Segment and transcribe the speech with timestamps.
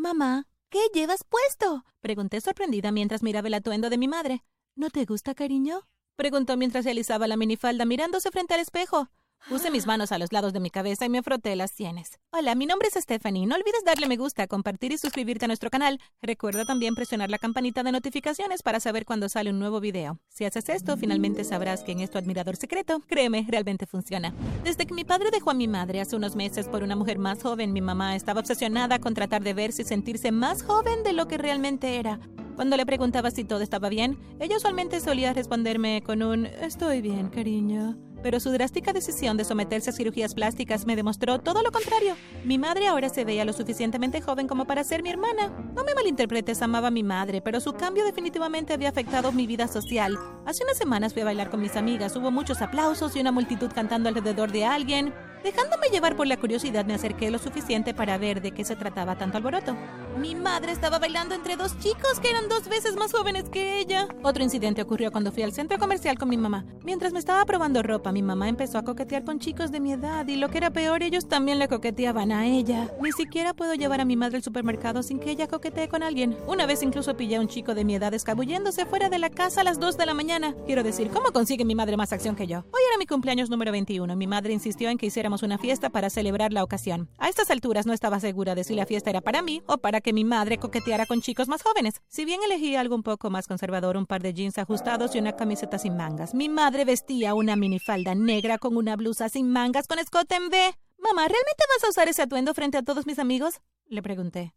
[0.00, 1.84] Mamá, ¿qué llevas puesto?
[2.00, 4.42] Pregunté sorprendida mientras miraba el atuendo de mi madre.
[4.74, 5.86] ¿No te gusta, cariño?
[6.16, 9.10] Preguntó mientras realizaba la minifalda mirándose frente al espejo.
[9.48, 12.20] Puse mis manos a los lados de mi cabeza y me froté las sienes.
[12.30, 13.46] Hola, mi nombre es Stephanie.
[13.46, 15.98] No olvides darle me gusta, compartir y suscribirte a nuestro canal.
[16.22, 20.18] Recuerda también presionar la campanita de notificaciones para saber cuando sale un nuevo video.
[20.28, 23.00] Si haces esto, finalmente sabrás quién es tu admirador secreto.
[23.00, 24.34] Créeme, realmente funciona.
[24.62, 27.42] Desde que mi padre dejó a mi madre hace unos meses por una mujer más
[27.42, 31.26] joven, mi mamá estaba obsesionada con tratar de verse y sentirse más joven de lo
[31.26, 32.20] que realmente era.
[32.54, 37.30] Cuando le preguntaba si todo estaba bien, ella usualmente solía responderme con un Estoy bien,
[37.30, 42.16] cariño pero su drástica decisión de someterse a cirugías plásticas me demostró todo lo contrario.
[42.44, 45.48] Mi madre ahora se veía lo suficientemente joven como para ser mi hermana.
[45.74, 49.68] No me malinterpretes, amaba a mi madre, pero su cambio definitivamente había afectado mi vida
[49.68, 50.18] social.
[50.46, 53.70] Hace unas semanas fui a bailar con mis amigas, hubo muchos aplausos y una multitud
[53.72, 55.14] cantando alrededor de alguien.
[55.42, 59.16] Dejándome llevar por la curiosidad, me acerqué lo suficiente para ver de qué se trataba
[59.16, 59.74] tanto alboroto.
[60.18, 64.06] Mi madre estaba bailando entre dos chicos que eran dos veces más jóvenes que ella.
[64.22, 66.66] Otro incidente ocurrió cuando fui al centro comercial con mi mamá.
[66.84, 70.26] Mientras me estaba probando ropa, mi mamá empezó a coquetear con chicos de mi edad
[70.28, 72.90] y lo que era peor, ellos también le coqueteaban a ella.
[73.00, 76.36] Ni siquiera puedo llevar a mi madre al supermercado sin que ella coquetee con alguien.
[76.46, 79.62] Una vez incluso pillé a un chico de mi edad escabulléndose fuera de la casa
[79.62, 80.54] a las 2 de la mañana.
[80.66, 82.58] Quiero decir, ¿cómo consigue mi madre más acción que yo?
[82.58, 84.14] Hoy era mi cumpleaños número 21.
[84.16, 87.08] Mi madre insistió en que hiciera una fiesta para celebrar la ocasión.
[87.18, 90.00] A estas alturas no estaba segura de si la fiesta era para mí o para
[90.00, 92.02] que mi madre coqueteara con chicos más jóvenes.
[92.08, 95.36] Si bien elegí algo un poco más conservador, un par de jeans ajustados y una
[95.36, 99.98] camiseta sin mangas, mi madre vestía una minifalda negra con una blusa sin mangas con
[99.98, 100.74] escote en V.
[100.98, 103.60] Mamá, ¿realmente vas a usar ese atuendo frente a todos mis amigos?
[103.86, 104.54] Le pregunté.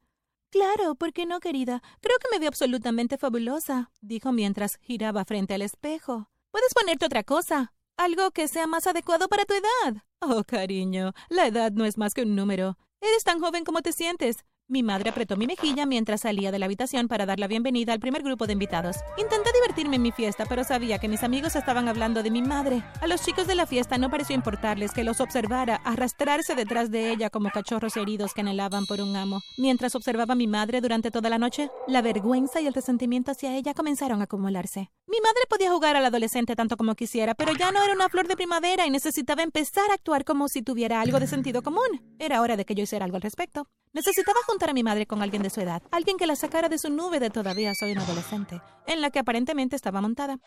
[0.50, 1.82] Claro, ¿por qué no, querida?
[2.00, 6.30] Creo que me veo absolutamente fabulosa, dijo mientras giraba frente al espejo.
[6.52, 10.04] Puedes ponerte otra cosa, algo que sea más adecuado para tu edad.
[10.26, 12.78] Oh, cariño, la edad no es más que un número.
[13.02, 14.46] Eres tan joven como te sientes.
[14.74, 18.00] Mi madre apretó mi mejilla mientras salía de la habitación para dar la bienvenida al
[18.00, 18.96] primer grupo de invitados.
[19.20, 22.82] Intenté divertirme en mi fiesta, pero sabía que mis amigos estaban hablando de mi madre.
[23.00, 27.12] A los chicos de la fiesta no pareció importarles que los observara arrastrarse detrás de
[27.12, 29.42] ella como cachorros heridos que anhelaban por un amo.
[29.60, 33.56] Mientras observaba a mi madre durante toda la noche, la vergüenza y el resentimiento hacia
[33.56, 34.90] ella comenzaron a acumularse.
[35.06, 38.28] Mi madre podía jugar al adolescente tanto como quisiera, pero ya no era una flor
[38.28, 42.16] de primavera y necesitaba empezar a actuar como si tuviera algo de sentido común.
[42.18, 43.68] Era hora de que yo hiciera algo al respecto.
[43.94, 46.80] Necesitaba juntar a mi madre con alguien de su edad, alguien que la sacara de
[46.80, 50.40] su nube de todavía soy un adolescente, en la que aparentemente estaba montada.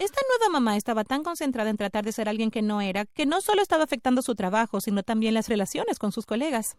[0.00, 3.24] Esta nueva mamá estaba tan concentrada en tratar de ser alguien que no era, que
[3.24, 6.76] no solo estaba afectando su trabajo, sino también las relaciones con sus colegas.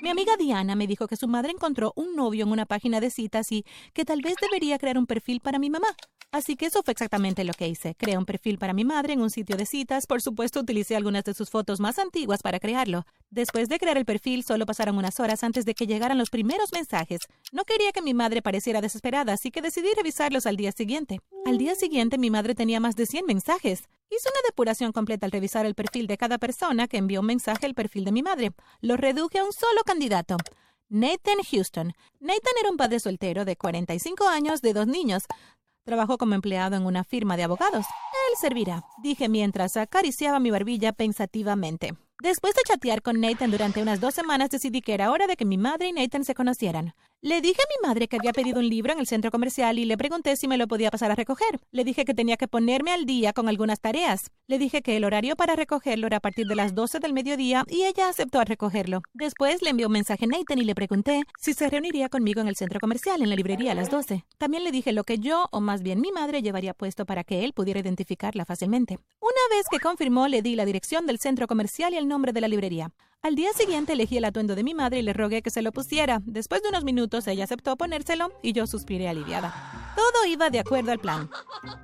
[0.00, 3.10] Mi amiga Diana me dijo que su madre encontró un novio en una página de
[3.10, 5.88] citas y que tal vez debería crear un perfil para mi mamá.
[6.30, 7.94] Así que eso fue exactamente lo que hice.
[7.94, 10.06] Creé un perfil para mi madre en un sitio de citas.
[10.06, 13.06] Por supuesto, utilicé algunas de sus fotos más antiguas para crearlo.
[13.30, 16.70] Después de crear el perfil, solo pasaron unas horas antes de que llegaran los primeros
[16.72, 17.20] mensajes.
[17.50, 21.20] No quería que mi madre pareciera desesperada, así que decidí revisarlos al día siguiente.
[21.46, 23.88] Al día siguiente, mi madre tenía más de 100 mensajes.
[24.10, 27.64] Hice una depuración completa al revisar el perfil de cada persona que envió un mensaje
[27.64, 28.52] al perfil de mi madre.
[28.82, 30.36] Lo reduje a un solo candidato.
[30.90, 31.92] Nathan Houston.
[32.18, 35.24] Nathan era un padre soltero de 45 años de dos niños.
[35.88, 37.86] Trabajó como empleado en una firma de abogados.
[37.86, 41.96] Él servirá, dije mientras acariciaba mi barbilla pensativamente.
[42.22, 45.46] Después de chatear con Nathan durante unas dos semanas, decidí que era hora de que
[45.46, 46.92] mi madre y Nathan se conocieran.
[47.20, 49.84] Le dije a mi madre que había pedido un libro en el centro comercial y
[49.84, 51.58] le pregunté si me lo podía pasar a recoger.
[51.72, 54.30] Le dije que tenía que ponerme al día con algunas tareas.
[54.46, 57.64] Le dije que el horario para recogerlo era a partir de las 12 del mediodía
[57.66, 59.02] y ella aceptó a recogerlo.
[59.14, 62.46] Después le envió un mensaje a Nathan y le pregunté si se reuniría conmigo en
[62.46, 64.24] el centro comercial, en la librería a las 12.
[64.38, 67.44] También le dije lo que yo, o más bien mi madre, llevaría puesto para que
[67.44, 68.96] él pudiera identificarla fácilmente.
[69.20, 72.42] Una vez que confirmó, le di la dirección del centro comercial y el nombre de
[72.42, 72.92] la librería.
[73.20, 75.72] Al día siguiente elegí el atuendo de mi madre y le rogué que se lo
[75.72, 76.22] pusiera.
[76.24, 79.92] Después de unos minutos ella aceptó ponérselo y yo suspiré aliviada.
[79.96, 81.28] Todo iba de acuerdo al plan.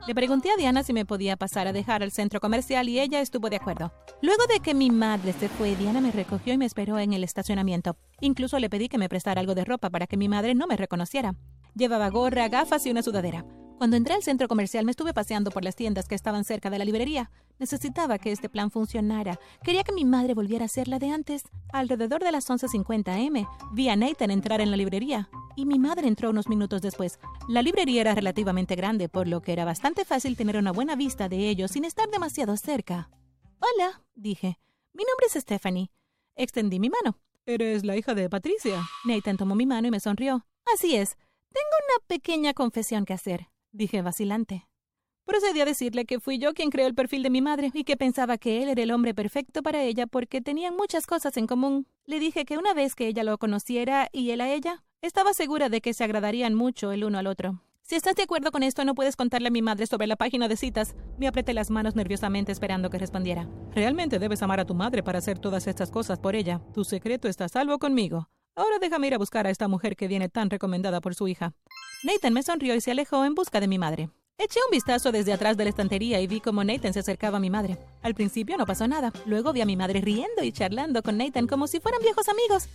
[0.07, 3.21] Le pregunté a Diana si me podía pasar a dejar al centro comercial y ella
[3.21, 3.93] estuvo de acuerdo.
[4.23, 7.25] Luego de que mi madre se fue, Diana me recogió y me esperó en el
[7.25, 7.97] estacionamiento.
[8.21, 10.77] Incluso le pedí que me prestara algo de ropa para que mi madre no me
[10.77, 11.35] reconociera.
[11.75, 13.45] Llevaba gorra, gafas y una sudadera.
[13.79, 16.79] Cuando entré al centro comercial me estuve paseando por las tiendas que estaban cerca de
[16.79, 17.31] la librería.
[17.59, 19.39] Necesitaba que este plan funcionara.
[19.63, 21.43] Quería que mi madre volviera a ser la de antes.
[21.73, 25.29] Alrededor de las 11.50 m, vi a Nathan entrar en la librería.
[25.57, 27.19] Y mi madre entró unos minutos después.
[27.49, 31.29] La librería era relativamente grande, por lo que era bastante fácil tener una buena vista
[31.29, 33.11] de ellos sin estar demasiado cerca.
[33.59, 34.59] Hola, dije.
[34.93, 35.91] Mi nombre es Stephanie.
[36.37, 37.19] Extendí mi mano.
[37.45, 38.83] Eres la hija de Patricia.
[39.05, 40.47] Nathan tomó mi mano y me sonrió.
[40.73, 41.17] Así es.
[41.53, 44.67] Tengo una pequeña confesión que hacer dije vacilante.
[45.27, 47.97] Procedí a decirle que fui yo quien creó el perfil de mi madre y que
[47.97, 51.87] pensaba que él era el hombre perfecto para ella porque tenían muchas cosas en común.
[52.07, 55.69] Le dije que una vez que ella lo conociera y él a ella, Estaba segura
[55.69, 57.61] de que se agradarían mucho el uno al otro.
[57.83, 60.49] Si estás de acuerdo con esto, no puedes contarle a mi madre sobre la página
[60.49, 60.97] de citas.
[61.19, 63.47] Me apreté las manos nerviosamente esperando que respondiera.
[63.75, 66.63] Realmente debes amar a tu madre para hacer todas estas cosas por ella.
[66.73, 68.31] Tu secreto está salvo conmigo.
[68.57, 71.53] Ahora déjame ir a buscar a esta mujer que viene tan recomendada por su hija.
[72.05, 74.11] Nathan me sonrió y se alejó en busca de mi madre.
[74.37, 77.41] Eché un vistazo desde atrás de la estantería y vi cómo Nathan se acercaba a
[77.41, 77.79] mi madre.
[78.03, 79.11] Al principio no pasó nada.
[79.25, 82.69] Luego vi a mi madre riendo y charlando con Nathan como si fueran viejos amigos.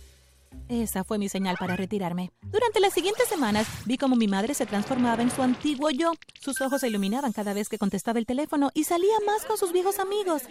[0.68, 2.32] Esa fue mi señal para retirarme.
[2.42, 6.10] Durante las siguientes semanas vi cómo mi madre se transformaba en su antiguo yo.
[6.40, 9.72] Sus ojos se iluminaban cada vez que contestaba el teléfono y salía más con sus
[9.72, 10.42] viejos amigos.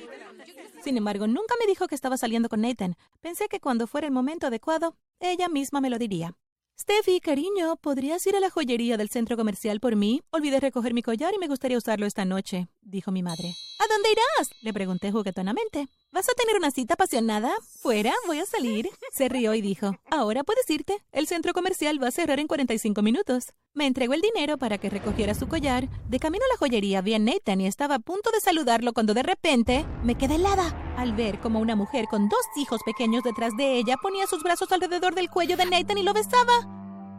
[0.86, 2.96] Sin embargo, nunca me dijo que estaba saliendo con Nathan.
[3.20, 6.34] Pensé que cuando fuera el momento adecuado, ella misma me lo diría.
[6.82, 10.22] Steffi, cariño, ¿podrías ir a la joyería del centro comercial por mí?
[10.32, 13.54] Olvidé recoger mi collar y me gustaría usarlo esta noche, dijo mi madre.
[13.80, 14.50] ¿A dónde irás?
[14.62, 15.90] le pregunté juguetonamente.
[16.14, 17.52] ¿Vas a tener una cita apasionada?
[17.82, 18.14] ¿Fuera?
[18.28, 18.90] ¿Voy a salir?
[19.12, 21.04] Se rió y dijo, ahora puedes irte.
[21.12, 23.52] El centro comercial va a cerrar en 45 minutos.
[23.74, 25.90] Me entregó el dinero para que recogiera su collar.
[26.08, 29.14] De camino a la joyería vi a Nathan y estaba a punto de saludarlo cuando
[29.14, 33.56] de repente me quedé helada al ver como una mujer con dos hijos pequeños detrás
[33.56, 36.68] de ella ponía sus brazos alrededor del cuello de Nathan y lo besaba.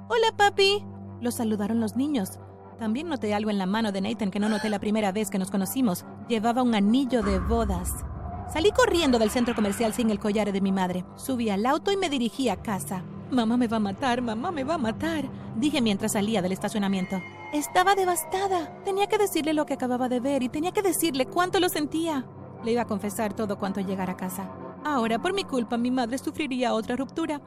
[0.09, 0.85] Hola, papi.
[1.21, 2.39] Lo saludaron los niños.
[2.79, 5.39] También noté algo en la mano de Nathan que no noté la primera vez que
[5.39, 6.05] nos conocimos.
[6.29, 8.05] Llevaba un anillo de bodas.
[8.53, 11.07] Salí corriendo del centro comercial sin el collar de mi madre.
[11.17, 13.03] Subí al auto y me dirigí a casa.
[13.31, 17.23] Mamá me va a matar, mamá me va a matar, dije mientras salía del estacionamiento.
[17.55, 18.83] Estaba devastada.
[18.85, 22.27] Tenía que decirle lo que acababa de ver y tenía que decirle cuánto lo sentía.
[22.65, 24.51] Le iba a confesar todo cuanto llegara a casa.
[24.85, 27.41] Ahora, por mi culpa, mi madre sufriría otra ruptura.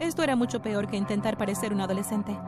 [0.00, 2.38] Esto era mucho peor que intentar parecer un adolescente.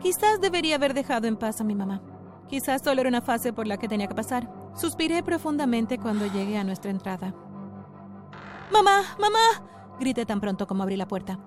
[0.00, 2.02] Quizás debería haber dejado en paz a mi mamá.
[2.48, 4.50] Quizás solo era una fase por la que tenía que pasar.
[4.74, 7.34] Suspiré profundamente cuando llegué a nuestra entrada.
[8.72, 9.02] ¡Mamá!
[9.18, 9.66] ¡Mamá!
[9.98, 11.38] Grité tan pronto como abrí la puerta.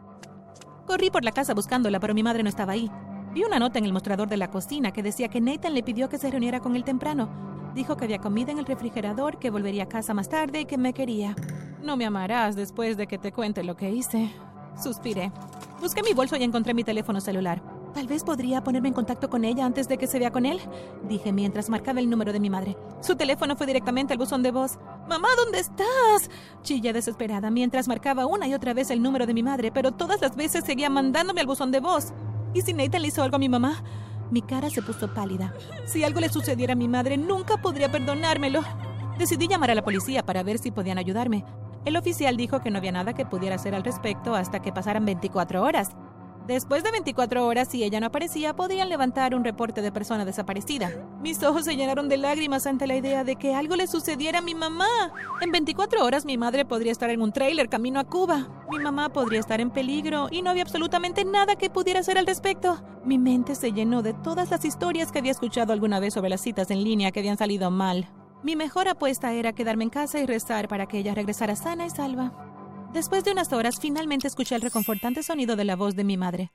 [0.85, 2.89] Corrí por la casa buscándola, pero mi madre no estaba ahí.
[3.33, 6.09] Vi una nota en el mostrador de la cocina que decía que Nathan le pidió
[6.09, 7.29] que se reuniera con él temprano.
[7.77, 10.79] Dijo que había comida en el refrigerador, que volvería a casa más tarde y que
[10.79, 11.35] me quería.
[11.83, 14.31] No me amarás después de que te cuente lo que hice.
[14.81, 15.31] Suspiré.
[15.79, 17.61] Busqué mi bolso y encontré mi teléfono celular.
[17.93, 20.59] Tal vez podría ponerme en contacto con ella antes de que se vea con él,
[21.07, 22.75] dije mientras marcaba el número de mi madre.
[22.99, 24.79] Su teléfono fue directamente al buzón de voz.
[25.07, 26.31] Mamá, ¿dónde estás?
[26.63, 30.19] Chillé desesperada mientras marcaba una y otra vez el número de mi madre, pero todas
[30.19, 32.11] las veces seguía mandándome al buzón de voz.
[32.55, 33.83] ¿Y si Nathan le hizo algo a mi mamá?
[34.31, 35.53] Mi cara se puso pálida.
[35.85, 38.61] Si algo le sucediera a mi madre, nunca podría perdonármelo.
[39.17, 41.45] Decidí llamar a la policía para ver si podían ayudarme.
[41.85, 45.05] El oficial dijo que no había nada que pudiera hacer al respecto hasta que pasaran
[45.05, 45.91] 24 horas.
[46.47, 50.89] Después de 24 horas, si ella no aparecía, podían levantar un reporte de persona desaparecida.
[51.21, 54.41] Mis ojos se llenaron de lágrimas ante la idea de que algo le sucediera a
[54.41, 54.87] mi mamá.
[55.41, 58.47] En 24 horas mi madre podría estar en un tráiler camino a Cuba.
[58.71, 62.25] Mi mamá podría estar en peligro y no había absolutamente nada que pudiera hacer al
[62.25, 62.81] respecto.
[63.03, 66.39] Mi mente se llenó de todas las historias que había escuchado alguna vez sobre las
[66.39, 68.07] citas en línea que habían salido mal.
[68.41, 71.89] Mi mejor apuesta era quedarme en casa y rezar para que ella regresara sana y
[71.89, 72.31] salva.
[72.93, 76.51] Después de unas horas, finalmente escuché el reconfortante sonido de la voz de mi madre.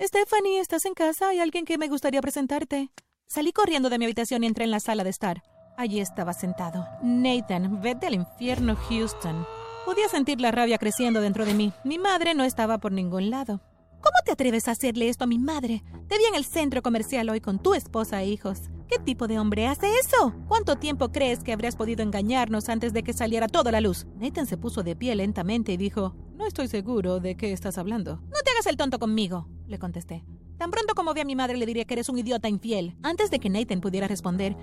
[0.00, 1.28] Stephanie, ¿estás en casa?
[1.28, 2.90] Hay alguien que me gustaría presentarte.
[3.26, 5.42] Salí corriendo de mi habitación y entré en la sala de estar.
[5.76, 6.86] Allí estaba sentado.
[7.02, 9.46] Nathan, vete al infierno, Houston.
[9.84, 11.72] Podía sentir la rabia creciendo dentro de mí.
[11.84, 13.60] Mi madre no estaba por ningún lado.
[14.02, 15.82] ¿Cómo te atreves a hacerle esto a mi madre?
[16.08, 18.70] Te vi en el centro comercial hoy con tu esposa e hijos.
[18.92, 20.34] ¿Qué tipo de hombre hace eso?
[20.48, 24.06] ¿Cuánto tiempo crees que habrías podido engañarnos antes de que saliera toda la luz?
[24.18, 28.16] Nathan se puso de pie lentamente y dijo, No estoy seguro de qué estás hablando.
[28.16, 30.26] No te hagas el tonto conmigo, le contesté.
[30.58, 32.94] Tan pronto como vi a mi madre le diría que eres un idiota infiel.
[33.02, 34.58] Antes de que Nathan pudiera responder,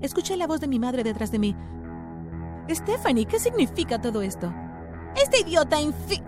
[0.00, 1.54] escuché la voz de mi madre detrás de mí.
[2.70, 4.50] Stephanie, ¿qué significa todo esto?
[5.14, 6.24] Este idiota infiel...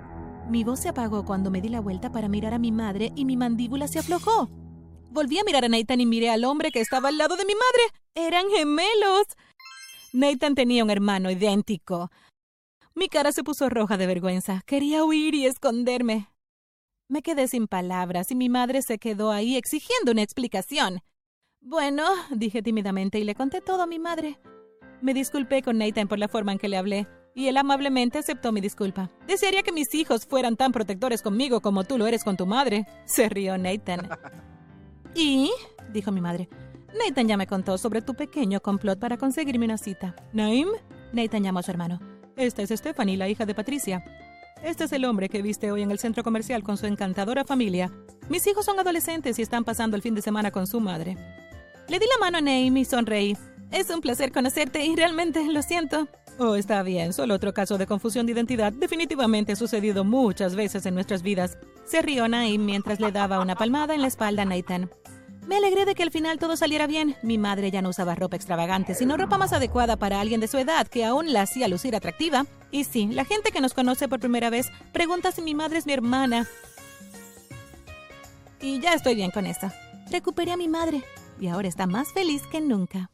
[0.50, 3.24] Mi voz se apagó cuando me di la vuelta para mirar a mi madre y
[3.24, 4.50] mi mandíbula se aflojó.
[5.10, 7.54] Volví a mirar a Nathan y miré al hombre que estaba al lado de mi
[7.54, 8.00] madre.
[8.14, 9.26] Eran gemelos.
[10.12, 12.10] Nathan tenía un hermano idéntico.
[12.94, 14.62] Mi cara se puso roja de vergüenza.
[14.66, 16.28] Quería huir y esconderme.
[17.08, 21.00] Me quedé sin palabras y mi madre se quedó ahí exigiendo una explicación.
[21.60, 24.38] Bueno, dije tímidamente y le conté todo a mi madre.
[25.00, 28.52] Me disculpé con Nathan por la forma en que le hablé, y él amablemente aceptó
[28.52, 29.10] mi disculpa.
[29.26, 32.86] Desearía que mis hijos fueran tan protectores conmigo como tú lo eres con tu madre.
[33.06, 34.08] Se rió Nathan.
[35.14, 35.50] ¿Y?
[35.92, 36.48] dijo mi madre.
[36.98, 40.14] Nathan ya me contó sobre tu pequeño complot para conseguirme una cita.
[40.32, 40.68] ¿Naim?
[41.12, 42.00] Nathan llamó a su hermano.
[42.36, 44.04] Esta es Stephanie, la hija de Patricia.
[44.62, 47.90] Este es el hombre que viste hoy en el centro comercial con su encantadora familia.
[48.28, 51.16] Mis hijos son adolescentes y están pasando el fin de semana con su madre.
[51.88, 53.36] Le di la mano a Naim y sonreí.
[53.70, 56.08] Es un placer conocerte y realmente lo siento.
[56.38, 58.72] Oh, está bien, solo otro caso de confusión de identidad.
[58.72, 61.58] Definitivamente ha sucedido muchas veces en nuestras vidas.
[61.84, 64.90] Se rió Naim mientras le daba una palmada en la espalda a Nathan.
[65.50, 67.16] Me alegré de que al final todo saliera bien.
[67.24, 70.58] Mi madre ya no usaba ropa extravagante, sino ropa más adecuada para alguien de su
[70.58, 72.46] edad, que aún la hacía lucir atractiva.
[72.70, 75.86] Y sí, la gente que nos conoce por primera vez pregunta si mi madre es
[75.86, 76.46] mi hermana.
[78.60, 79.72] Y ya estoy bien con esto.
[80.08, 81.02] Recuperé a mi madre
[81.40, 83.10] y ahora está más feliz que nunca.